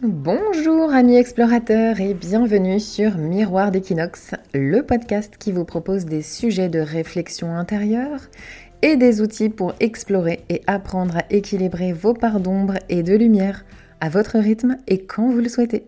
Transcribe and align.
Bonjour 0.00 0.92
amis 0.92 1.16
explorateurs 1.16 2.00
et 2.00 2.14
bienvenue 2.14 2.78
sur 2.78 3.18
Miroir 3.18 3.72
d'Equinox, 3.72 4.30
le 4.54 4.82
podcast 4.84 5.34
qui 5.40 5.50
vous 5.50 5.64
propose 5.64 6.04
des 6.04 6.22
sujets 6.22 6.68
de 6.68 6.78
réflexion 6.78 7.56
intérieure 7.56 8.20
et 8.82 8.94
des 8.94 9.20
outils 9.20 9.48
pour 9.48 9.74
explorer 9.80 10.44
et 10.50 10.62
apprendre 10.68 11.16
à 11.16 11.24
équilibrer 11.30 11.92
vos 11.92 12.14
parts 12.14 12.38
d'ombre 12.38 12.74
et 12.88 13.02
de 13.02 13.16
lumière 13.16 13.64
à 14.00 14.08
votre 14.08 14.38
rythme 14.38 14.76
et 14.86 15.02
quand 15.02 15.32
vous 15.32 15.40
le 15.40 15.48
souhaitez. 15.48 15.84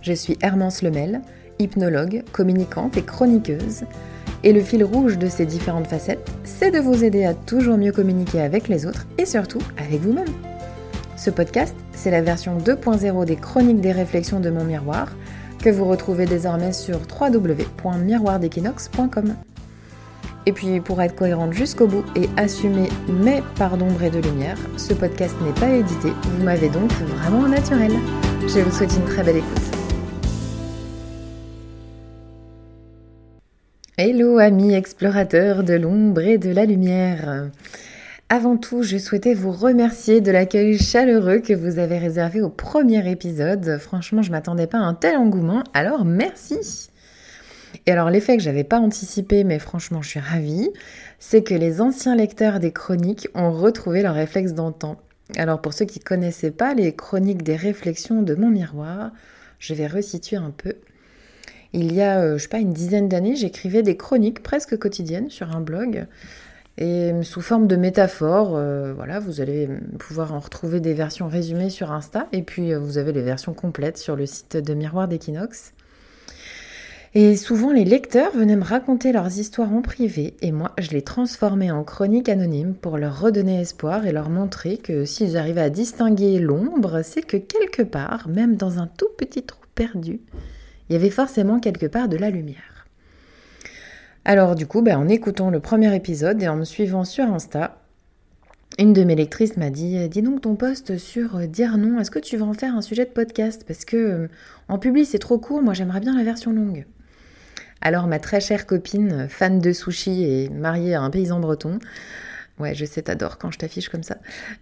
Je 0.00 0.14
suis 0.14 0.38
Hermance 0.40 0.80
Lemel, 0.80 1.20
hypnologue, 1.58 2.22
communicante 2.32 2.96
et 2.96 3.02
chroniqueuse. 3.02 3.84
Et 4.44 4.54
le 4.54 4.62
fil 4.62 4.82
rouge 4.82 5.18
de 5.18 5.28
ces 5.28 5.44
différentes 5.44 5.88
facettes, 5.88 6.26
c'est 6.44 6.70
de 6.70 6.78
vous 6.78 7.04
aider 7.04 7.26
à 7.26 7.34
toujours 7.34 7.76
mieux 7.76 7.92
communiquer 7.92 8.40
avec 8.40 8.68
les 8.68 8.86
autres 8.86 9.06
et 9.18 9.26
surtout 9.26 9.60
avec 9.76 10.00
vous-même. 10.00 10.49
Ce 11.20 11.28
podcast, 11.28 11.76
c'est 11.92 12.10
la 12.10 12.22
version 12.22 12.56
2.0 12.56 13.26
des 13.26 13.36
chroniques 13.36 13.82
des 13.82 13.92
réflexions 13.92 14.40
de 14.40 14.48
mon 14.48 14.64
miroir 14.64 15.14
que 15.62 15.68
vous 15.68 15.84
retrouvez 15.84 16.24
désormais 16.24 16.72
sur 16.72 16.98
www.miroirdequinox.com. 16.98 19.34
Et 20.46 20.52
puis 20.52 20.80
pour 20.80 21.02
être 21.02 21.14
cohérente 21.14 21.52
jusqu'au 21.52 21.86
bout 21.86 22.06
et 22.16 22.30
assumer 22.38 22.88
mes 23.06 23.42
parts 23.56 23.76
d'ombre 23.76 24.02
et 24.02 24.08
de 24.08 24.20
lumière, 24.20 24.56
ce 24.78 24.94
podcast 24.94 25.34
n'est 25.42 25.52
pas 25.60 25.68
édité, 25.68 26.08
vous 26.24 26.42
m'avez 26.42 26.70
donc 26.70 26.90
vraiment 26.90 27.46
naturel. 27.46 27.92
Je 28.40 28.60
vous 28.60 28.74
souhaite 28.74 28.96
une 28.96 29.04
très 29.04 29.22
belle 29.22 29.36
écoute. 29.36 29.76
Hello 33.98 34.38
amis 34.38 34.72
explorateurs 34.72 35.64
de 35.64 35.74
l'ombre 35.74 36.22
et 36.22 36.38
de 36.38 36.48
la 36.48 36.64
lumière. 36.64 37.50
Avant 38.32 38.56
tout, 38.56 38.84
je 38.84 38.96
souhaitais 38.96 39.34
vous 39.34 39.50
remercier 39.50 40.20
de 40.20 40.30
l'accueil 40.30 40.78
chaleureux 40.78 41.40
que 41.40 41.52
vous 41.52 41.80
avez 41.80 41.98
réservé 41.98 42.40
au 42.40 42.48
premier 42.48 43.10
épisode. 43.10 43.78
Franchement, 43.80 44.22
je 44.22 44.30
m'attendais 44.30 44.68
pas 44.68 44.78
à 44.78 44.82
un 44.82 44.94
tel 44.94 45.16
engouement, 45.16 45.64
alors 45.74 46.04
merci. 46.04 46.90
Et 47.86 47.90
alors 47.90 48.08
l'effet 48.08 48.36
que 48.36 48.42
j'avais 48.44 48.62
pas 48.62 48.78
anticipé, 48.78 49.42
mais 49.42 49.58
franchement 49.58 50.00
je 50.00 50.10
suis 50.10 50.20
ravie, 50.20 50.70
c'est 51.18 51.42
que 51.42 51.54
les 51.54 51.80
anciens 51.80 52.14
lecteurs 52.14 52.60
des 52.60 52.70
chroniques 52.70 53.26
ont 53.34 53.50
retrouvé 53.50 54.00
leur 54.00 54.14
réflexe 54.14 54.52
d'antan. 54.52 54.96
Alors 55.36 55.60
pour 55.60 55.72
ceux 55.72 55.86
qui 55.86 55.98
connaissaient 55.98 56.52
pas 56.52 56.72
les 56.72 56.94
chroniques 56.94 57.42
des 57.42 57.56
réflexions 57.56 58.22
de 58.22 58.36
mon 58.36 58.50
miroir, 58.50 59.10
je 59.58 59.74
vais 59.74 59.88
resituer 59.88 60.36
un 60.36 60.52
peu. 60.56 60.74
Il 61.72 61.92
y 61.92 62.00
a, 62.00 62.20
euh, 62.20 62.38
je 62.38 62.44
sais 62.44 62.48
pas, 62.48 62.58
une 62.58 62.72
dizaine 62.72 63.08
d'années, 63.08 63.34
j'écrivais 63.34 63.82
des 63.82 63.96
chroniques 63.96 64.40
presque 64.40 64.78
quotidiennes 64.78 65.30
sur 65.30 65.50
un 65.50 65.60
blog. 65.60 66.06
Et 66.78 67.12
sous 67.22 67.42
forme 67.42 67.66
de 67.66 67.76
métaphores, 67.76 68.56
euh, 68.56 68.94
voilà, 68.94 69.20
vous 69.20 69.40
allez 69.40 69.68
pouvoir 69.98 70.32
en 70.32 70.38
retrouver 70.38 70.80
des 70.80 70.94
versions 70.94 71.28
résumées 71.28 71.70
sur 71.70 71.92
Insta. 71.92 72.26
Et 72.32 72.42
puis, 72.42 72.72
euh, 72.72 72.78
vous 72.78 72.96
avez 72.96 73.12
les 73.12 73.22
versions 73.22 73.52
complètes 73.52 73.98
sur 73.98 74.16
le 74.16 74.26
site 74.26 74.56
de 74.56 74.74
Miroir 74.74 75.06
d'Equinox. 75.06 75.74
Et 77.12 77.34
souvent, 77.34 77.72
les 77.72 77.84
lecteurs 77.84 78.30
venaient 78.36 78.54
me 78.54 78.64
raconter 78.64 79.10
leurs 79.10 79.36
histoires 79.36 79.72
en 79.72 79.82
privé, 79.82 80.34
et 80.42 80.52
moi, 80.52 80.70
je 80.78 80.92
les 80.92 81.02
transformais 81.02 81.72
en 81.72 81.82
chroniques 81.82 82.28
anonymes 82.28 82.74
pour 82.74 82.98
leur 82.98 83.20
redonner 83.20 83.60
espoir 83.60 84.06
et 84.06 84.12
leur 84.12 84.30
montrer 84.30 84.76
que 84.76 85.04
s'ils 85.04 85.36
arrivaient 85.36 85.60
à 85.60 85.70
distinguer 85.70 86.38
l'ombre, 86.38 87.02
c'est 87.02 87.22
que 87.22 87.36
quelque 87.36 87.82
part, 87.82 88.28
même 88.28 88.54
dans 88.54 88.78
un 88.78 88.86
tout 88.86 89.08
petit 89.18 89.42
trou 89.42 89.60
perdu, 89.74 90.20
il 90.88 90.92
y 90.92 90.96
avait 90.96 91.10
forcément 91.10 91.58
quelque 91.58 91.86
part 91.86 92.08
de 92.08 92.16
la 92.16 92.30
lumière. 92.30 92.69
Alors 94.24 94.54
du 94.54 94.66
coup, 94.66 94.82
ben, 94.82 94.98
en 94.98 95.08
écoutant 95.08 95.50
le 95.50 95.60
premier 95.60 95.94
épisode 95.94 96.42
et 96.42 96.48
en 96.48 96.56
me 96.56 96.64
suivant 96.64 97.04
sur 97.04 97.24
Insta, 97.24 97.78
une 98.78 98.92
de 98.92 99.02
mes 99.02 99.16
lectrices 99.16 99.56
m'a 99.56 99.70
dit 99.70 100.08
Dis 100.08 100.22
donc 100.22 100.42
ton 100.42 100.56
poste 100.56 100.98
sur 100.98 101.36
euh, 101.36 101.46
dire 101.46 101.76
non, 101.78 101.98
est-ce 101.98 102.10
que 102.10 102.18
tu 102.18 102.36
vas 102.36 102.46
en 102.46 102.54
faire 102.54 102.76
un 102.76 102.82
sujet 102.82 103.04
de 103.04 103.10
podcast? 103.10 103.64
Parce 103.66 103.84
que 103.84 103.96
euh, 103.96 104.28
en 104.68 104.78
public 104.78 105.06
c'est 105.06 105.18
trop 105.18 105.38
court, 105.38 105.62
moi 105.62 105.74
j'aimerais 105.74 106.00
bien 106.00 106.16
la 106.16 106.22
version 106.24 106.52
longue. 106.52 106.86
Alors 107.80 108.06
ma 108.06 108.18
très 108.18 108.40
chère 108.40 108.66
copine, 108.66 109.26
fan 109.28 109.58
de 109.58 109.72
sushi 109.72 110.24
et 110.24 110.48
mariée 110.50 110.94
à 110.94 111.00
un 111.00 111.10
paysan 111.10 111.40
breton, 111.40 111.78
Ouais, 112.60 112.74
je 112.74 112.84
sais, 112.84 113.00
t'adores 113.00 113.38
quand 113.38 113.50
je 113.50 113.58
t'affiche 113.58 113.88
comme 113.88 114.02
ça. 114.02 114.18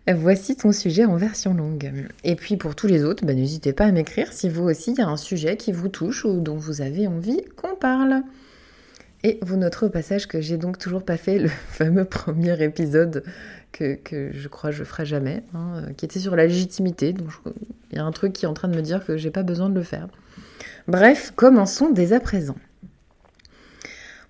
Voici 0.07 0.57
ton 0.57 0.71
sujet 0.71 1.05
en 1.05 1.17
version 1.17 1.53
longue. 1.53 1.91
Et 2.23 2.37
puis 2.37 2.57
pour 2.57 2.77
tous 2.77 2.87
les 2.87 3.03
autres, 3.03 3.27
bah, 3.27 3.35
n'hésitez 3.35 3.73
pas 3.73 3.87
à 3.87 3.91
m'écrire 3.91 4.33
si 4.33 4.49
vous 4.49 4.63
aussi 4.63 4.93
il 4.93 4.99
y 4.99 5.03
a 5.03 5.09
un 5.09 5.17
sujet 5.17 5.57
qui 5.57 5.73
vous 5.73 5.89
touche 5.89 6.25
ou 6.25 6.41
dont 6.41 6.55
vous 6.55 6.81
avez 6.81 7.09
envie 7.09 7.43
qu'on 7.57 7.75
parle. 7.75 8.23
Et 9.25 9.39
vous 9.43 9.57
noterez 9.57 9.87
au 9.87 9.91
passage 9.91 10.29
que 10.29 10.41
j'ai 10.41 10.59
donc 10.59 10.79
toujours 10.79 11.05
pas 11.05 11.17
fait 11.17 11.39
le 11.39 11.49
fameux 11.69 12.05
premier 12.05 12.63
épisode 12.63 13.25
que, 13.73 13.99
je 14.33 14.49
crois 14.49 14.71
je 14.71 14.85
ferai 14.85 15.07
jamais, 15.07 15.43
hein, 15.55 15.83
qui 15.97 16.05
était 16.05 16.21
sur 16.21 16.37
la 16.37 16.47
légitimité. 16.47 17.13
Donc 17.13 17.29
il 17.91 17.97
y 17.97 18.01
a 18.01 18.05
un 18.05 18.13
truc 18.13 18.33
qui 18.33 18.45
est 18.45 18.49
en 18.49 18.55
train 18.55 18.69
de 18.69 18.77
me 18.77 18.83
dire 18.83 19.05
que 19.05 19.17
j'ai 19.17 19.31
pas 19.31 19.43
besoin 19.43 19.69
de 19.69 19.75
le 19.75 19.83
faire. 19.83 20.09
Bref, 20.87 21.33
commençons 21.37 21.91
dès 21.91 22.13
à 22.13 22.21
présent. 22.21 22.57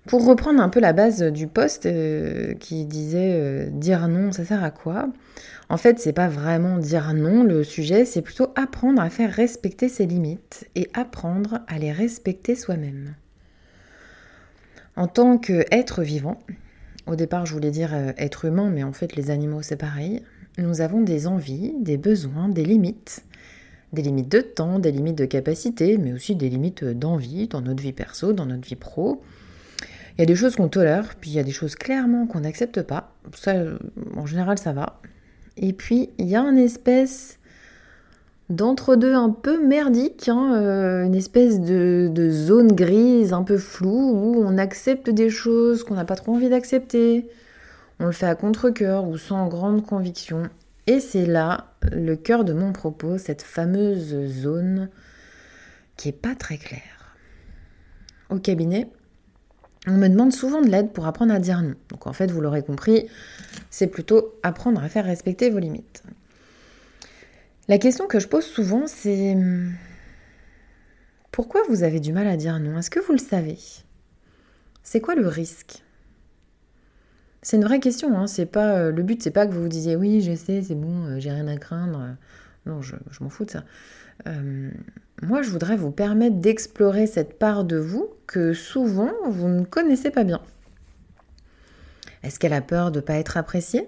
Pour 0.05 0.25
reprendre 0.25 0.61
un 0.61 0.69
peu 0.69 0.79
la 0.79 0.93
base 0.93 1.21
du 1.21 1.45
poste 1.47 1.85
euh, 1.85 2.53
qui 2.55 2.85
disait 2.85 3.31
euh, 3.33 3.69
dire 3.69 4.07
non, 4.07 4.31
ça 4.31 4.43
sert 4.43 4.63
à 4.63 4.71
quoi? 4.71 5.09
En 5.69 5.77
fait, 5.77 5.99
c'est 5.99 6.13
pas 6.13 6.27
vraiment 6.27 6.79
dire 6.79 7.13
non 7.13 7.43
le 7.43 7.63
sujet, 7.63 8.05
c'est 8.05 8.23
plutôt 8.23 8.51
apprendre 8.55 9.01
à 9.01 9.09
faire 9.09 9.31
respecter 9.31 9.87
ses 9.87 10.07
limites 10.07 10.67
et 10.75 10.89
apprendre 10.95 11.59
à 11.67 11.77
les 11.77 11.91
respecter 11.91 12.55
soi-même. 12.55 13.13
En 14.99 15.07
tant 15.07 15.37
qu'être 15.37 16.03
vivant, 16.03 16.37
au 17.07 17.15
départ 17.15 17.45
je 17.45 17.53
voulais 17.53 17.71
dire 17.71 17.93
euh, 17.93 18.11
être 18.17 18.43
humain, 18.43 18.69
mais 18.69 18.83
en 18.83 18.91
fait 18.91 19.15
les 19.15 19.31
animaux 19.31 19.61
c'est 19.61 19.77
pareil, 19.77 20.21
nous 20.57 20.81
avons 20.81 21.01
des 21.01 21.25
envies, 21.25 21.73
des 21.79 21.95
besoins, 21.95 22.49
des 22.49 22.65
limites. 22.65 23.23
Des 23.93 24.01
limites 24.01 24.27
de 24.27 24.41
temps, 24.41 24.77
des 24.77 24.91
limites 24.91 25.17
de 25.17 25.23
capacité, 25.23 25.97
mais 25.97 26.11
aussi 26.11 26.35
des 26.35 26.49
limites 26.49 26.83
d'envie 26.83 27.47
dans 27.47 27.61
notre 27.61 27.81
vie 27.81 27.93
perso, 27.93 28.33
dans 28.33 28.45
notre 28.45 28.67
vie 28.67 28.75
pro. 28.75 29.21
Il 30.17 30.19
y 30.19 30.23
a 30.23 30.25
des 30.25 30.35
choses 30.35 30.57
qu'on 30.57 30.67
tolère, 30.67 31.15
puis 31.15 31.29
il 31.29 31.37
y 31.37 31.39
a 31.39 31.43
des 31.43 31.53
choses 31.53 31.75
clairement 31.75 32.27
qu'on 32.27 32.41
n'accepte 32.41 32.81
pas. 32.81 33.15
Ça, 33.33 33.55
en 34.17 34.25
général, 34.25 34.57
ça 34.57 34.73
va. 34.73 34.99
Et 35.55 35.71
puis, 35.71 36.09
il 36.17 36.27
y 36.27 36.35
a 36.35 36.41
une 36.41 36.57
espèce 36.57 37.38
d'entre-deux 38.49 39.13
un 39.13 39.29
peu 39.29 39.65
merdique, 39.65 40.27
hein, 40.27 40.55
euh, 40.55 41.03
une 41.03 41.15
espèce 41.15 41.59
de, 41.59 42.29
zone 42.31 42.73
grise 42.73 43.33
un 43.33 43.43
peu 43.43 43.57
floue 43.57 44.11
où 44.11 44.43
on 44.43 44.57
accepte 44.57 45.09
des 45.09 45.29
choses 45.29 45.83
qu'on 45.83 45.95
n'a 45.95 46.05
pas 46.05 46.15
trop 46.15 46.33
envie 46.33 46.49
d'accepter. 46.49 47.29
On 47.99 48.07
le 48.07 48.11
fait 48.11 48.25
à 48.25 48.35
contre-coeur 48.35 49.07
ou 49.07 49.17
sans 49.17 49.47
grande 49.47 49.85
conviction. 49.85 50.43
Et 50.87 50.99
c'est 50.99 51.25
là 51.25 51.75
le 51.91 52.15
cœur 52.15 52.43
de 52.43 52.53
mon 52.53 52.71
propos, 52.71 53.17
cette 53.17 53.41
fameuse 53.41 54.15
zone 54.27 54.89
qui 55.97 56.09
est 56.09 56.13
pas 56.13 56.33
très 56.33 56.57
claire. 56.57 57.15
Au 58.29 58.39
cabinet, 58.39 58.89
on 59.87 59.93
me 59.93 60.07
demande 60.07 60.33
souvent 60.33 60.61
de 60.61 60.69
l'aide 60.69 60.91
pour 60.91 61.07
apprendre 61.07 61.33
à 61.33 61.39
dire 61.39 61.61
non. 61.61 61.75
Donc 61.89 62.07
en 62.07 62.13
fait, 62.13 62.31
vous 62.31 62.41
l'aurez 62.41 62.63
compris, 62.63 63.07
c'est 63.69 63.87
plutôt 63.87 64.33
apprendre 64.43 64.81
à 64.83 64.89
faire 64.89 65.05
respecter 65.05 65.49
vos 65.49 65.59
limites. 65.59 66.03
La 67.69 67.77
question 67.77 68.07
que 68.07 68.19
je 68.19 68.27
pose 68.27 68.45
souvent, 68.45 68.87
c'est 68.87 69.37
pourquoi 71.31 71.61
vous 71.69 71.83
avez 71.83 71.99
du 71.99 72.11
mal 72.11 72.25
à 72.25 72.35
dire 72.35 72.59
non? 72.59 72.79
Est-ce 72.79 72.89
que 72.89 72.99
vous 72.99 73.11
le 73.11 73.19
savez? 73.19 73.59
C'est 74.81 74.99
quoi 74.99 75.13
le 75.13 75.27
risque? 75.27 75.83
C'est 77.43 77.57
une 77.57 77.63
vraie 77.63 77.79
question. 77.79 78.17
Hein. 78.17 78.25
C'est 78.25 78.47
pas 78.47 78.75
euh, 78.75 78.91
le 78.91 79.03
but, 79.03 79.21
c'est 79.21 79.29
pas 79.29 79.45
que 79.45 79.51
vous 79.51 79.61
vous 79.61 79.67
disiez 79.67 79.95
oui, 79.95 80.19
je 80.21 80.33
sais, 80.33 80.63
c'est 80.63 80.73
bon, 80.73 81.05
euh, 81.05 81.19
j'ai 81.19 81.29
rien 81.29 81.47
à 81.47 81.57
craindre. 81.57 82.15
Non, 82.65 82.81
je, 82.81 82.95
m'en 83.21 83.29
fous 83.29 83.45
de 83.45 83.51
ça. 83.51 83.63
Euh, 84.25 84.71
moi, 85.21 85.43
je 85.43 85.51
voudrais 85.51 85.77
vous 85.77 85.91
permettre 85.91 86.37
d'explorer 86.37 87.05
cette 87.05 87.37
part 87.37 87.65
de 87.65 87.77
vous 87.77 88.09
que 88.25 88.53
souvent 88.53 89.11
vous 89.29 89.47
ne 89.47 89.63
connaissez 89.63 90.09
pas 90.09 90.23
bien. 90.23 90.41
Est-ce 92.23 92.39
qu'elle 92.39 92.53
a 92.53 92.61
peur 92.61 92.89
de 92.89 92.99
ne 92.99 93.05
pas 93.05 93.13
être 93.13 93.37
appréciée? 93.37 93.87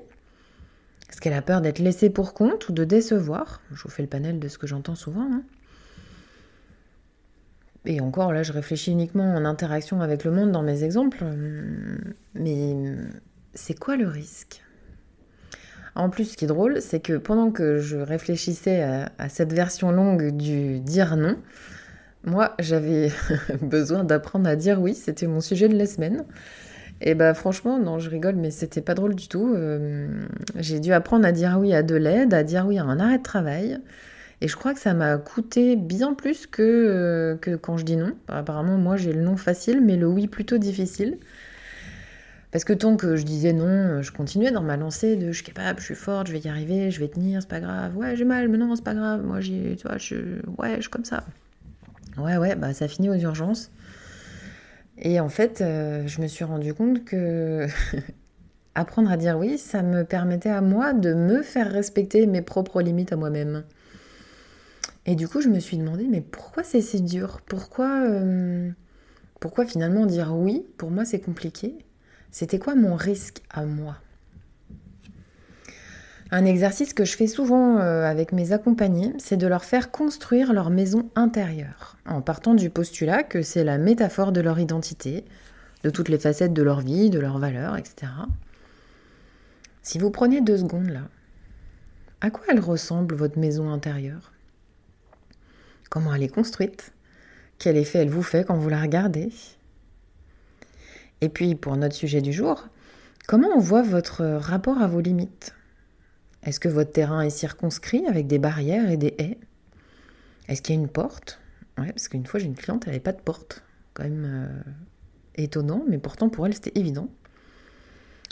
Est-ce 1.12 1.20
qu'elle 1.20 1.34
a 1.34 1.42
peur 1.42 1.60
d'être 1.60 1.80
laissée 1.80 2.10
pour 2.10 2.34
compte 2.34 2.70
ou 2.70 2.72
de 2.72 2.86
décevoir 2.86 3.62
Je 3.74 3.84
vous 3.84 3.90
fais 3.90 4.02
le 4.02 4.08
panel 4.08 4.40
de 4.40 4.48
ce 4.48 4.58
que 4.58 4.66
j'entends 4.66 4.96
souvent. 4.96 5.30
Hein. 5.30 5.44
Et 7.86 8.00
encore, 8.00 8.32
là, 8.32 8.44
je 8.44 8.54
réfléchis 8.54 8.92
uniquement 8.92 9.36
en 9.36 9.44
interaction 9.44 10.02
avec 10.02 10.24
le 10.24 10.32
monde 10.32 10.52
dans 10.52 10.62
mes 10.62 10.84
exemples. 10.84 11.26
Mais 12.34 12.76
c'est 13.54 13.78
quoi 13.78 13.98
le 13.98 14.08
risque? 14.08 14.62
En 15.96 16.10
plus, 16.10 16.26
ce 16.26 16.38
qui 16.38 16.46
est 16.46 16.48
drôle, 16.48 16.82
c'est 16.82 17.02
que 17.02 17.18
pendant 17.18 17.52
que 17.52 17.80
je 17.80 17.98
réfléchissais 17.98 18.82
à, 19.18 19.28
cette 19.28 19.52
version 19.52 19.92
longue 19.92 20.32
du 20.38 20.80
dire 20.80 21.18
non, 21.18 21.38
moi, 22.24 22.56
j'avais 22.60 23.12
besoin 23.62 24.06
d'apprendre 24.06 24.48
à 24.48 24.56
dire 24.56 24.80
oui. 24.80 24.96
C'était 24.96 25.28
mon 25.28 25.42
sujet 25.42 25.68
de 25.68 25.76
la 25.76 25.88
semaine. 25.88 26.24
Et 27.02 27.16
bah 27.16 27.34
franchement, 27.34 27.80
non, 27.80 27.98
je 28.00 28.10
rigole, 28.10 28.36
mais 28.36 28.52
c'était 28.52 28.82
pas 28.82 28.94
drôle 28.94 29.16
du 29.16 29.28
tout. 29.28 29.54
Euh, 29.56 30.08
j'ai 30.58 30.80
dû 30.80 30.94
apprendre 30.94 31.26
à 31.26 31.32
dire 31.32 31.58
oui 31.60 31.74
à 31.74 31.82
de 31.82 31.96
l'aide, 31.96 32.34
à 32.34 32.44
dire 32.44 32.66
oui 32.68 32.78
à 32.78 32.84
un 32.84 33.00
arrêt 33.00 33.18
de 33.18 33.24
travail. 33.24 33.80
Et 34.42 34.48
je 34.48 34.56
crois 34.56 34.74
que 34.74 34.80
ça 34.80 34.94
m'a 34.94 35.18
coûté 35.18 35.76
bien 35.76 36.14
plus 36.14 36.48
que, 36.48 36.62
euh, 36.62 37.36
que 37.38 37.56
quand 37.56 37.78
je 37.78 37.86
dis 37.86 37.96
non. 37.98 38.14
Apparemment, 38.28 38.78
moi, 38.78 38.98
j'ai 38.98 39.14
le 39.14 39.22
non 39.22 39.36
facile, 39.36 39.82
mais 39.82 39.98
le 39.98 40.08
oui 40.08 40.28
plutôt 40.28 40.58
difficile. 40.60 41.18
Parce 42.52 42.66
que 42.66 42.74
tant 42.74 42.98
que 42.98 43.16
je 43.16 43.24
disais 43.24 43.54
non, 43.54 44.02
je 44.02 44.12
continuais 44.12 44.52
dans 44.52 44.62
ma 44.62 44.78
lancée 44.78 45.16
de 45.16 45.28
je 45.28 45.38
suis 45.38 45.44
capable, 45.44 45.80
je 45.80 45.86
suis 45.86 45.96
forte, 45.96 46.28
je 46.28 46.34
vais 46.34 46.40
y 46.40 46.50
arriver, 46.50 46.92
je 46.92 47.00
vais 47.00 47.08
tenir, 47.08 47.42
c'est 47.42 47.48
pas 47.50 47.62
grave. 47.62 47.96
Ouais, 47.98 48.16
j'ai 48.16 48.26
mal, 48.26 48.50
mais 48.50 48.58
non, 48.58 48.76
c'est 48.76 48.84
pas 48.84 48.94
grave. 48.94 49.24
Moi, 49.26 49.40
j'ai, 49.40 49.76
tu 49.78 49.88
vois, 49.88 49.98
je, 49.98 50.16
ouais, 50.58 50.76
je 50.76 50.82
suis 50.82 50.90
comme 50.90 51.06
ça. 51.06 51.24
Ouais, 52.18 52.38
ouais, 52.38 52.56
bah 52.56 52.74
ça 52.74 52.88
finit 52.88 53.10
aux 53.10 53.16
urgences. 53.16 53.72
Et 55.02 55.20
en 55.20 55.30
fait, 55.30 55.62
euh, 55.62 56.08
je 56.08 56.22
me 56.22 56.28
suis 56.28 56.44
rendu 56.44 56.74
compte 56.74 57.04
que 57.04 57.68
apprendre 58.76 59.12
à 59.12 59.18
dire 59.18 59.38
oui, 59.38 59.58
ça 59.58 59.82
me 59.82 60.04
permettait 60.04 60.50
à 60.50 60.62
moi 60.62 60.94
de 60.94 61.14
me 61.14 61.42
faire 61.42 61.72
respecter 61.72 62.28
mes 62.28 62.42
propres 62.42 62.82
limites 62.82 63.12
à 63.12 63.16
moi-même. 63.16 63.64
Et 65.08 65.16
du 65.16 65.28
coup, 65.28 65.42
je 65.42 65.50
me 65.50 65.60
suis 65.60 65.78
demandé, 65.78 66.06
mais 66.08 66.22
pourquoi 66.22 66.64
c'est 66.64 66.82
si 66.82 67.02
dur? 67.02 67.42
Pourquoi, 67.48 68.04
euh, 68.08 68.70
pourquoi 69.40 69.66
finalement 69.66 70.06
dire 70.06 70.36
oui, 70.36 70.64
pour 70.78 70.92
moi, 70.92 71.06
c'est 71.06 71.20
compliqué. 71.20 71.76
C'était 72.30 72.60
quoi 72.60 72.76
mon 72.76 72.96
risque 72.96 73.42
à 73.50 73.66
moi? 73.66 73.98
Un 76.32 76.46
exercice 76.46 76.94
que 76.94 77.04
je 77.04 77.18
fais 77.18 77.28
souvent 77.28 77.78
euh, 77.78 78.06
avec 78.06 78.32
mes 78.32 78.54
accompagnés, 78.54 79.14
c'est 79.18 79.36
de 79.36 79.48
leur 79.48 79.66
faire 79.66 79.92
construire 79.92 80.54
leur 80.54 80.70
maison 80.70 81.10
intérieure, 81.16 81.98
en 82.06 82.22
partant 82.22 82.54
du 82.54 82.70
postulat 82.70 83.24
que 83.24 83.42
c'est 83.42 83.66
la 83.66 83.78
métaphore 83.78 84.32
de 84.32 84.40
leur 84.40 84.58
identité, 84.58 85.26
de 85.84 85.90
toutes 85.90 86.08
les 86.08 86.18
facettes 86.18 86.54
de 86.54 86.64
leur 86.64 86.80
vie, 86.80 87.10
de 87.10 87.20
leurs 87.20 87.38
valeurs, 87.38 87.76
etc. 87.76 88.12
Si 89.84 90.00
vous 90.00 90.10
prenez 90.10 90.40
deux 90.40 90.58
secondes 90.58 90.90
là, 90.90 91.02
à 92.22 92.30
quoi 92.30 92.46
elle 92.50 92.62
ressemble 92.62 93.16
votre 93.16 93.38
maison 93.38 93.70
intérieure? 93.70 94.32
Comment 95.90 96.14
elle 96.14 96.24
est 96.24 96.34
construite? 96.34 96.94
Quel 97.58 97.76
effet 97.76 98.00
elle 98.00 98.10
vous 98.10 98.24
fait 98.24 98.46
quand 98.46 98.56
vous 98.56 98.70
la 98.70 98.82
regardez? 98.82 99.34
Et 101.20 101.28
puis 101.28 101.56
pour 101.56 101.76
notre 101.76 101.96
sujet 101.96 102.22
du 102.22 102.32
jour, 102.32 102.68
comment 103.28 103.50
on 103.54 103.60
voit 103.60 103.82
votre 103.82 104.24
rapport 104.24 104.82
à 104.82 104.88
vos 104.88 105.02
limites? 105.02 105.54
Est-ce 106.44 106.60
que 106.60 106.70
votre 106.70 106.92
terrain 106.92 107.22
est 107.22 107.30
circonscrit 107.30 108.06
avec 108.08 108.28
des 108.28 108.40
barrières 108.40 108.90
et 108.90 108.98
des 108.98 109.16
haies? 109.20 109.38
Est-ce 110.48 110.62
qu'il 110.62 110.76
y 110.76 110.78
a 110.78 110.82
une 110.82 110.90
porte? 110.90 111.40
Ouais, 111.78 111.92
parce 111.92 112.08
qu'une 112.08 112.26
fois 112.26 112.40
j'ai 112.40 112.48
une 112.48 112.56
cliente, 112.56 112.84
elle 112.86 112.92
n'avait 112.92 113.00
pas 113.00 113.14
de 113.14 113.22
porte. 113.22 113.64
Quand 113.94 114.04
même 114.04 114.26
euh, 114.26 114.72
étonnant, 115.36 115.84
mais 115.88 115.98
pourtant 115.98 116.30
pour 116.30 116.46
elle 116.48 116.54
c'était 116.54 116.78
évident. 116.80 117.10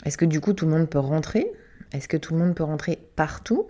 Est-ce 0.04 0.18
que 0.18 0.24
du 0.24 0.40
coup 0.40 0.52
tout 0.52 0.66
le 0.66 0.72
monde 0.72 0.88
peut 0.88 0.98
rentrer? 0.98 1.52
Est-ce 1.92 2.08
que 2.08 2.16
tout 2.16 2.34
le 2.34 2.40
monde 2.40 2.54
peut 2.54 2.64
rentrer 2.64 2.98
partout? 3.16 3.68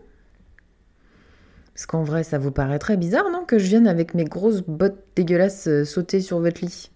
Parce 1.75 1.87
qu'en 1.87 2.03
vrai 2.03 2.25
ça 2.25 2.39
vous 2.39 2.51
paraît 2.51 2.79
très 2.79 2.97
bizarre, 2.97 3.31
non? 3.31 3.45
Que 3.45 3.59
je 3.59 3.67
vienne 3.67 3.89
avec 3.89 4.15
mes 4.15 4.25
grosses 4.25 4.63
bottes 4.63 5.05
dégueulasses 5.17 5.69
euh, 5.69 5.85
sauter 5.85 6.21
sur 6.21 6.41
votre 6.41 6.65
lit? 6.65 6.91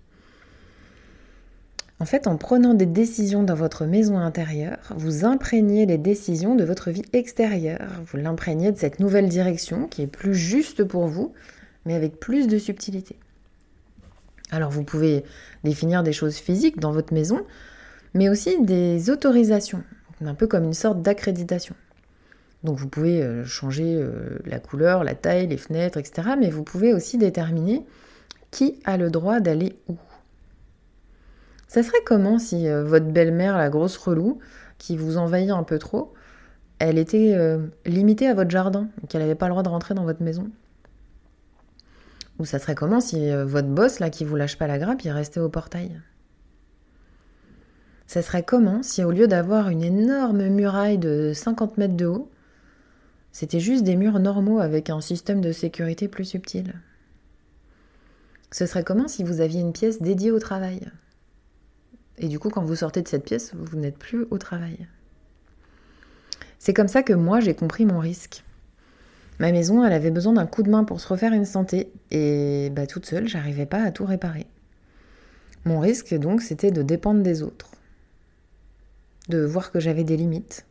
En 2.05 2.07
fait, 2.07 2.27
en 2.27 2.37
prenant 2.37 2.75
des 2.75 2.85
décisions 2.85 3.45
dans 3.45 3.55
votre 3.55 3.87
maison 3.87 4.19
intérieure, 4.19 4.93
vous 4.95 5.25
imprégnez 5.25 5.87
les 5.87 5.97
décisions 5.97 6.55
de 6.55 6.63
votre 6.63 6.91
vie 6.91 7.07
extérieure. 7.15 7.89
Vous 8.05 8.19
l'imprégnez 8.19 8.73
de 8.73 8.77
cette 8.77 9.01
nouvelle 9.01 9.31
direction 9.31 9.87
qui 9.87 10.03
est 10.03 10.07
plus 10.07 10.35
juste 10.35 10.85
pour 10.85 11.07
vous, 11.07 11.33
mais 11.87 11.95
avec 11.95 12.21
plus 12.21 12.47
de 12.47 12.59
subtilité. 12.59 13.17
Alors 14.51 14.71
vous 14.71 14.83
pouvez 14.85 15.25
définir 15.65 16.03
des 16.03 16.13
choses 16.13 16.37
physiques 16.37 16.79
dans 16.79 16.93
votre 16.93 17.15
maison, 17.15 17.41
mais 18.13 18.29
aussi 18.29 18.61
des 18.61 19.09
autorisations, 19.09 19.83
un 20.23 20.35
peu 20.35 20.47
comme 20.47 20.65
une 20.65 20.75
sorte 20.75 21.01
d'accréditation. 21.01 21.75
Donc 22.65 22.77
vous 22.77 22.89
pouvez 22.89 23.23
euh, 23.23 23.47
changer 23.47 23.97
euh, 23.97 24.41
la 24.45 24.59
couleur, 24.59 25.05
la 25.05 25.15
taille, 25.15 25.47
les 25.47 25.57
fenêtres, 25.57 25.97
etc. 25.97 26.35
Mais 26.39 26.51
vous 26.51 26.65
pouvez 26.65 26.93
aussi 26.93 27.17
déterminer 27.17 27.83
qui 28.51 28.79
a 28.85 28.99
le 28.99 29.09
droit 29.09 29.41
d'aller 29.41 29.79
où. 29.89 29.97
Ça 31.75 31.83
serait 31.83 32.05
comment 32.05 32.39
si 32.39 32.69
euh, 32.69 32.85
votre 32.85 33.07
belle-mère, 33.07 33.59
la 33.59 33.69
grosse 33.69 33.97
relou, 33.97 34.39
qui 34.79 34.97
vous 34.97 35.17
envahit 35.17 35.51
un 35.51 35.65
peu 35.65 35.81
trop, 35.81 36.15
elle 36.79 36.99
était 36.99 37.35
euh, 37.35 37.67
limitée 37.85 38.29
à 38.29 38.35
votre 38.35 38.51
jardin, 38.51 38.87
qu'elle 39.09 39.23
n'avait 39.23 39.35
pas 39.35 39.47
le 39.47 39.55
droit 39.55 39.65
de 39.65 39.69
rentrer 39.69 39.93
dans 39.93 40.05
votre 40.05 40.23
maison? 40.23 40.53
Ou 42.39 42.45
ça 42.45 42.61
serait 42.61 42.77
comment 42.77 43.01
si 43.01 43.29
euh, 43.29 43.45
votre 43.45 43.67
boss, 43.67 43.99
là, 43.99 44.09
qui 44.09 44.25
vous 44.25 44.37
lâche 44.37 44.57
pas 44.57 44.69
la 44.69 44.79
grappe, 44.79 45.03
il 45.03 45.11
restait 45.11 45.41
au 45.41 45.49
portail? 45.49 46.01
Ça 48.07 48.23
serait 48.23 48.45
comment 48.45 48.85
si 48.85 49.03
au 49.03 49.11
lieu 49.11 49.27
d'avoir 49.27 49.69
une 49.69 49.83
énorme 49.83 50.47
muraille 50.47 50.99
de 50.99 51.33
50 51.35 51.77
mètres 51.77 51.97
de 51.97 52.07
haut, 52.07 52.31
c'était 53.33 53.59
juste 53.59 53.83
des 53.83 53.97
murs 53.97 54.21
normaux 54.21 54.61
avec 54.61 54.91
un 54.91 55.01
système 55.01 55.41
de 55.41 55.51
sécurité 55.51 56.07
plus 56.07 56.25
subtil? 56.25 56.73
Ce 58.53 58.65
serait 58.65 58.85
comment 58.85 59.09
si 59.09 59.25
vous 59.25 59.41
aviez 59.41 59.61
une 59.61 59.73
pièce 59.73 60.01
dédiée 60.01 60.31
au 60.31 60.39
travail? 60.39 60.93
Et 62.19 62.29
du 62.29 62.39
coup, 62.39 62.49
quand 62.49 62.65
vous 62.65 62.77
sortez 62.77 63.03
de 63.03 63.09
cette 63.09 63.25
pièce, 63.25 63.53
vous 63.55 63.77
n'êtes 63.77 63.99
plus 63.99 64.27
au 64.31 64.39
travail. 64.39 64.87
C'est 66.59 66.75
comme 66.75 66.89
ça 66.89 67.03
que 67.03 67.13
moi, 67.13 67.41
j'ai 67.41 67.55
compris 67.55 67.85
mon 67.85 67.99
risque. 67.99 68.45
Ma 69.41 69.51
maison, 69.51 69.85
elle 69.85 69.93
avait 69.93 70.13
besoin 70.13 70.35
d'un 70.35 70.47
coup 70.47 70.63
de 70.63 70.71
main 70.71 70.85
pour 70.85 71.01
se 71.01 71.09
refaire 71.09 71.33
une 71.33 71.45
santé, 71.45 71.91
et 72.13 72.71
bah, 72.71 72.87
toute 72.87 73.05
seule, 73.05 73.27
j'arrivais 73.27 73.67
pas 73.67 73.83
à 73.83 73.91
tout 73.91 74.05
réparer. 74.05 74.47
Mon 75.65 75.81
risque, 75.81 76.15
donc, 76.15 76.41
c'était 76.41 76.71
de 76.71 76.83
dépendre 76.83 77.23
des 77.23 77.43
autres, 77.43 77.73
de 79.29 79.45
voir 79.45 79.73
que 79.73 79.81
j'avais 79.81 80.05
des 80.05 80.17
limites. 80.17 80.65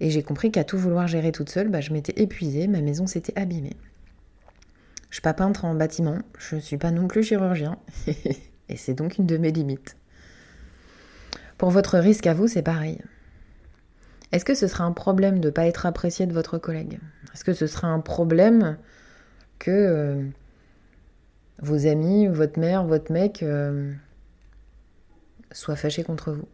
Et 0.00 0.10
j'ai 0.10 0.22
compris 0.22 0.50
qu'à 0.50 0.64
tout 0.64 0.78
vouloir 0.78 1.06
gérer 1.06 1.32
toute 1.32 1.50
seule, 1.50 1.68
bah, 1.68 1.82
je 1.82 1.92
m'étais 1.92 2.20
épuisée, 2.20 2.66
ma 2.66 2.80
maison 2.80 3.06
s'était 3.06 3.38
abîmée. 3.38 3.76
Je 5.10 5.16
suis 5.16 5.22
pas 5.22 5.34
peintre 5.34 5.66
en 5.66 5.74
bâtiment, 5.74 6.18
je 6.38 6.56
ne 6.56 6.60
suis 6.60 6.78
pas 6.78 6.92
non 6.92 7.08
plus 7.08 7.22
chirurgien, 7.22 7.78
et 8.68 8.76
c'est 8.76 8.94
donc 8.94 9.18
une 9.18 9.26
de 9.26 9.36
mes 9.36 9.52
limites. 9.52 9.96
Pour 11.60 11.68
votre 11.68 11.98
risque 11.98 12.26
à 12.26 12.32
vous, 12.32 12.48
c'est 12.48 12.62
pareil. 12.62 13.02
Est-ce 14.32 14.46
que 14.46 14.54
ce 14.54 14.66
sera 14.66 14.84
un 14.84 14.92
problème 14.92 15.40
de 15.40 15.48
ne 15.48 15.52
pas 15.52 15.66
être 15.66 15.84
apprécié 15.84 16.24
de 16.24 16.32
votre 16.32 16.56
collègue? 16.56 16.98
Est-ce 17.34 17.44
que 17.44 17.52
ce 17.52 17.66
sera 17.66 17.88
un 17.88 18.00
problème 18.00 18.78
que 19.58 19.70
euh, 19.70 20.24
vos 21.58 21.86
amis, 21.86 22.28
votre 22.28 22.58
mère, 22.58 22.84
votre 22.84 23.12
mec 23.12 23.42
euh, 23.42 23.92
soient 25.52 25.76
fâchés 25.76 26.02
contre 26.02 26.32
vous? 26.32 26.48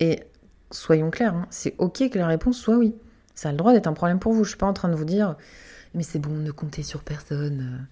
Et 0.00 0.24
soyons 0.72 1.12
clairs, 1.12 1.36
hein, 1.36 1.46
c'est 1.50 1.76
ok 1.78 2.10
que 2.10 2.18
la 2.18 2.26
réponse 2.26 2.58
soit 2.58 2.78
oui. 2.78 2.96
Ça 3.36 3.50
a 3.50 3.52
le 3.52 3.58
droit 3.58 3.72
d'être 3.72 3.86
un 3.86 3.92
problème 3.92 4.18
pour 4.18 4.32
vous. 4.32 4.42
Je 4.42 4.48
suis 4.48 4.58
pas 4.58 4.66
en 4.66 4.72
train 4.72 4.88
de 4.88 4.96
vous 4.96 5.04
dire, 5.04 5.36
mais 5.94 6.02
c'est 6.02 6.18
bon, 6.18 6.32
ne 6.32 6.50
comptez 6.50 6.82
sur 6.82 7.04
personne. 7.04 7.86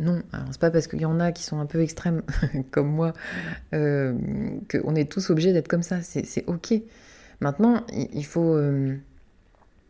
Non, 0.00 0.22
alors 0.32 0.48
c'est 0.50 0.60
pas 0.60 0.70
parce 0.70 0.86
qu'il 0.86 1.00
y 1.00 1.04
en 1.04 1.20
a 1.20 1.32
qui 1.32 1.42
sont 1.42 1.60
un 1.60 1.66
peu 1.66 1.80
extrêmes 1.82 2.22
comme 2.70 2.88
moi 2.88 3.12
euh, 3.74 4.14
qu'on 4.70 4.94
est 4.94 5.10
tous 5.10 5.30
obligés 5.30 5.52
d'être 5.52 5.68
comme 5.68 5.82
ça. 5.82 6.02
C'est 6.02 6.44
ok. 6.46 6.74
Maintenant, 7.40 7.84
il 7.92 8.24
faut, 8.24 8.54
euh, 8.54 8.96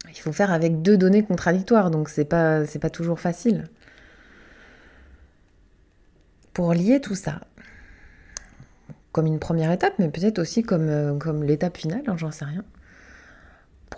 il 0.08 0.18
faut 0.18 0.32
faire 0.32 0.50
avec 0.50 0.82
deux 0.82 0.96
données 0.96 1.22
contradictoires, 1.22 1.90
donc 1.90 2.08
c'est 2.08 2.24
pas, 2.24 2.62
pas 2.80 2.90
toujours 2.90 3.20
facile. 3.20 3.68
Pour 6.54 6.72
lier 6.72 7.00
tout 7.00 7.14
ça, 7.14 7.40
comme 9.12 9.26
une 9.26 9.38
première 9.38 9.70
étape, 9.70 9.94
mais 9.98 10.08
peut-être 10.08 10.38
aussi 10.38 10.62
comme, 10.62 10.88
euh, 10.88 11.42
l'étape 11.42 11.76
finale, 11.76 12.02
hein, 12.06 12.16
j'en 12.16 12.30
sais 12.30 12.44
rien 12.44 12.64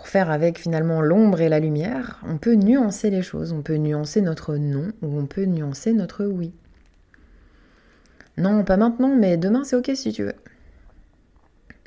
faire 0.07 0.31
avec 0.31 0.59
finalement 0.59 1.01
l'ombre 1.01 1.41
et 1.41 1.49
la 1.49 1.59
lumière, 1.59 2.19
on 2.27 2.37
peut 2.37 2.55
nuancer 2.55 3.09
les 3.09 3.21
choses, 3.21 3.51
on 3.51 3.61
peut 3.61 3.75
nuancer 3.75 4.21
notre 4.21 4.55
non 4.55 4.91
ou 5.01 5.17
on 5.19 5.25
peut 5.25 5.45
nuancer 5.45 5.93
notre 5.93 6.25
oui. 6.25 6.53
Non, 8.37 8.63
pas 8.63 8.77
maintenant, 8.77 9.15
mais 9.15 9.37
demain 9.37 9.63
c'est 9.63 9.75
ok 9.75 9.91
si 9.95 10.11
tu 10.11 10.23
veux. 10.23 10.35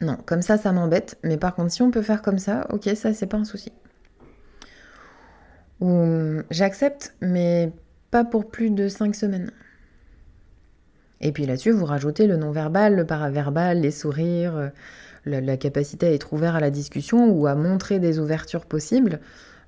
Non, 0.01 0.17
comme 0.27 0.43
ça, 0.43 0.57
ça 0.59 0.73
m'embête, 0.73 1.19
mais 1.25 1.37
par 1.37 1.55
contre, 1.55 1.73
si 1.73 1.83
on 1.83 1.91
peut 1.91 2.03
faire 2.03 2.23
comme 2.23 2.39
ça, 2.39 2.67
ok, 2.71 2.89
ça 2.95 3.13
c'est 3.13 3.27
pas 3.27 3.37
un 3.37 3.45
souci. 3.45 3.73
Ou 5.81 6.41
j'accepte, 6.51 7.15
mais 7.21 7.73
pas 8.11 8.25
pour 8.25 8.49
plus 8.49 8.71
de 8.71 8.89
5 8.89 9.15
semaines. 9.15 9.51
Et 11.21 11.33
puis 11.33 11.47
là-dessus, 11.47 11.73
vous 11.73 11.85
rajoutez 11.85 12.27
le 12.27 12.37
non-verbal, 12.37 12.95
le 12.95 13.05
paraverbal, 13.05 13.81
les 13.81 13.91
sourires, 13.91 14.71
la, 15.25 15.57
capacité 15.57 16.07
à 16.07 16.13
être 16.13 16.33
ouvert 16.33 16.55
à 16.55 16.61
la 16.61 16.71
discussion 16.71 17.31
ou 17.31 17.47
à 17.47 17.55
montrer 17.55 17.99
des 17.99 18.19
ouvertures 18.19 18.67
possibles 18.67 19.21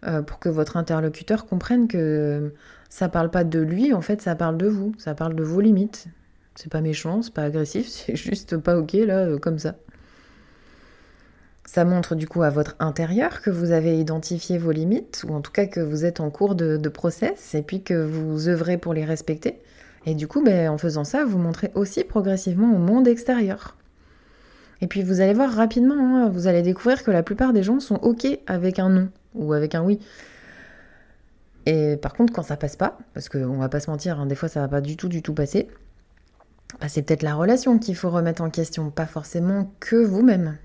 euh, 0.07 0.23
pour 0.23 0.39
que 0.39 0.49
votre 0.49 0.77
interlocuteur 0.77 1.47
comprenne 1.47 1.89
que 1.89 2.53
ça 2.89 3.09
parle 3.09 3.31
pas 3.31 3.45
de 3.45 3.61
lui, 3.61 3.93
en 3.93 4.01
fait, 4.01 4.23
ça 4.23 4.35
parle 4.35 4.57
de 4.57 4.67
vous, 4.67 4.93
ça 4.99 5.15
parle 5.15 5.35
de 5.35 5.43
vos 5.43 5.61
limites. 5.61 6.07
C'est 6.55 6.71
pas 6.71 6.81
méchant, 6.81 7.23
c'est 7.23 7.35
pas 7.35 7.45
agressif, 7.45 7.89
c'est 7.91 8.17
juste 8.17 8.57
pas 8.57 8.79
ok 8.79 8.93
là, 8.93 9.19
euh, 9.21 9.39
comme 9.39 9.59
ça. 9.59 9.77
Ça 11.65 11.85
montre 11.85 12.17
du 12.17 12.27
coup 12.27 12.43
à 12.43 12.51
votre 12.51 12.75
intérieur 12.81 13.43
que 13.43 13.51
vous 13.51 13.71
avez 13.71 13.97
identifié 13.97 14.59
vos 14.59 14.73
limites, 14.73 15.25
ou 15.29 15.33
en 15.33 15.41
tout 15.41 15.53
cas 15.53 15.67
que 15.67 15.79
vous 15.79 16.05
êtes 16.05 16.19
en 16.19 16.29
cours 16.29 16.57
de, 16.57 16.89
process, 16.89 17.55
et 17.55 17.63
puis 17.63 17.83
que 17.83 17.95
vous 17.95 18.49
œuvrez 18.49 18.77
pour 18.77 18.93
les 18.93 19.05
respecter. 19.05 19.61
Et 20.05 20.15
du 20.15 20.27
coup, 20.27 20.43
ben, 20.43 20.69
en 20.69 20.79
faisant 20.79 21.05
ça, 21.05 21.25
vous 21.25 21.39
montrez 21.39 21.71
aussi 21.77 22.03
progressivement 22.03 22.75
au 22.75 22.79
monde 22.79 23.07
extérieur 23.07 23.77
et 24.81 24.87
puis 24.87 25.03
vous 25.03 25.21
allez 25.21 25.35
voir 25.35 25.51
rapidement, 25.51 25.95
hein, 25.95 26.29
vous 26.29 26.47
allez 26.47 26.63
découvrir 26.63 27.03
que 27.03 27.11
la 27.11 27.23
plupart 27.23 27.53
des 27.53 27.63
gens 27.63 27.81
sont 27.81 27.97
OK 27.97 28.27
avec 28.47 28.79
un 28.79 28.89
non 28.89 29.09
ou 29.35 29.53
avec 29.53 29.75
un 29.75 29.83
oui. 29.83 29.99
Et 31.67 31.97
par 31.97 32.15
contre, 32.15 32.33
quand 32.33 32.43
ça 32.43 32.57
passe 32.57 32.77
pas, 32.77 32.99
parce 33.13 33.29
qu'on 33.29 33.59
va 33.59 33.69
pas 33.69 33.81
se 33.81 33.91
mentir, 33.91 34.19
hein, 34.19 34.27
des 34.27 34.35
fois 34.35 34.49
ça 34.49 34.61
va 34.61 34.69
pas 34.69 34.81
du 34.81 34.97
tout, 34.97 35.09
du 35.09 35.23
tout 35.23 35.35
passer, 35.35 35.69
bah, 36.81 36.89
c'est 36.89 37.03
peut-être 37.03 37.23
la 37.23 37.35
relation 37.35 37.79
qu'il 37.79 37.97
faut 37.97 38.11
remettre 38.11 38.43
en 38.43 38.51
question, 38.51 38.91
pas 38.91 39.07
forcément 39.07 39.71
que 39.81 39.97
vous-même. 39.97 40.57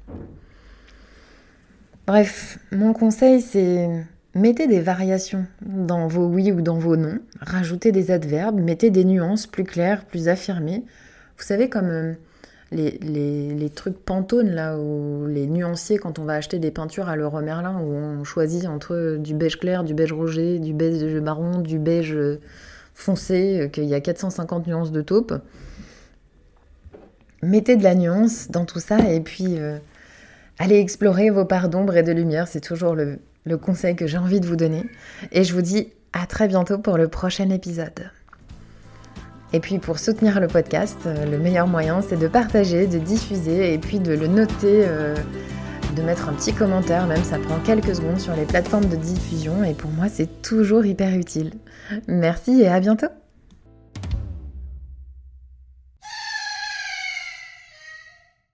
Bref, 2.07 2.59
mon 2.71 2.93
conseil 2.93 3.41
c'est 3.41 3.89
mettez 4.35 4.67
des 4.67 4.81
variations 4.81 5.45
dans 5.61 6.07
vos 6.07 6.27
oui 6.27 6.51
ou 6.51 6.61
dans 6.61 6.77
vos 6.77 6.95
non, 6.95 7.19
rajoutez 7.41 7.91
des 7.91 8.11
adverbes, 8.11 8.59
mettez 8.59 8.91
des 8.91 9.05
nuances 9.05 9.47
plus 9.47 9.63
claires, 9.63 10.05
plus 10.05 10.27
affirmées. 10.27 10.83
Vous 11.37 11.43
savez 11.43 11.69
comme 11.69 11.89
euh, 11.89 12.13
les, 12.75 13.69
trucs 13.73 13.97
Pantone 13.97 14.51
là, 14.51 14.77
ou 14.77 15.25
les 15.27 15.47
nuanciers 15.47 15.97
quand 15.97 16.19
on 16.19 16.23
va 16.25 16.33
acheter 16.33 16.59
des 16.59 16.71
peintures 16.71 17.09
à 17.09 17.15
l'euro 17.15 17.41
Merlin 17.41 17.79
où 17.79 17.93
on 17.93 18.23
choisit 18.23 18.65
entre 18.67 19.17
du 19.17 19.33
beige 19.33 19.59
clair, 19.59 19.83
du 19.83 19.93
beige 19.93 20.13
rouget, 20.13 20.59
du 20.59 20.73
beige 20.73 21.03
marron, 21.21 21.59
du 21.59 21.79
beige 21.79 22.17
foncé, 22.95 23.59
euh, 23.59 23.67
qu'il 23.67 23.83
y 23.83 23.93
a 23.93 24.01
450 24.01 24.65
nuances 24.65 24.91
de 24.91 25.01
taupe. 25.01 25.33
Mettez 27.43 27.75
de 27.75 27.83
la 27.83 27.93
nuance 27.93 28.49
dans 28.49 28.65
tout 28.65 28.79
ça 28.79 28.97
et 29.11 29.19
puis 29.19 29.59
euh, 29.59 29.77
allez 30.57 30.79
explorer 30.79 31.29
vos 31.29 31.45
parts 31.45 31.69
d'ombre 31.69 31.95
et 31.95 32.03
de 32.03 32.11
lumière. 32.11 32.47
C'est 32.47 32.61
toujours 32.61 32.95
le, 32.95 33.19
le 33.43 33.57
conseil 33.57 33.95
que 33.95 34.07
j'ai 34.07 34.17
envie 34.17 34.39
de 34.39 34.47
vous 34.47 34.55
donner. 34.55 34.83
Et 35.31 35.43
je 35.43 35.53
vous 35.53 35.61
dis 35.61 35.89
à 36.13 36.25
très 36.25 36.47
bientôt 36.47 36.79
pour 36.79 36.97
le 36.97 37.07
prochain 37.07 37.49
épisode. 37.49 38.09
Et 39.53 39.59
puis 39.59 39.79
pour 39.79 39.99
soutenir 39.99 40.39
le 40.39 40.47
podcast, 40.47 40.97
euh, 41.05 41.25
le 41.25 41.37
meilleur 41.37 41.67
moyen 41.67 42.01
c'est 42.01 42.19
de 42.19 42.27
partager, 42.27 42.87
de 42.87 42.97
diffuser 42.97 43.73
et 43.73 43.77
puis 43.77 43.99
de 43.99 44.13
le 44.13 44.27
noter, 44.27 44.85
de 45.95 46.01
mettre 46.01 46.29
un 46.29 46.33
petit 46.33 46.53
commentaire, 46.53 47.07
même 47.07 47.23
ça 47.23 47.37
prend 47.39 47.59
quelques 47.59 47.95
secondes 47.95 48.19
sur 48.19 48.35
les 48.35 48.45
plateformes 48.45 48.85
de 48.85 48.95
diffusion 48.95 49.63
et 49.63 49.73
pour 49.73 49.91
moi 49.91 50.07
c'est 50.09 50.41
toujours 50.41 50.85
hyper 50.85 51.15
utile. 51.15 51.51
Merci 52.07 52.61
et 52.61 52.67
à 52.67 52.79
bientôt 52.79 53.07